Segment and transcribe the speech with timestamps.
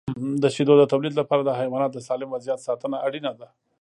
[0.41, 3.47] د شیدو د تولید لپاره د حیواناتو د سالم وضعیت ساتنه اړینه ده.